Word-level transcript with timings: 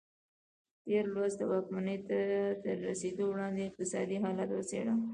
تېر 0.83 1.05
لوست 1.13 1.37
د 1.39 1.43
واکمنۍ 1.51 1.97
ته 2.07 2.19
تر 2.63 2.77
رسېدو 2.87 3.23
وړاندې 3.29 3.61
اقتصادي 3.63 4.17
حالت 4.23 4.49
وڅېړه. 4.53 4.93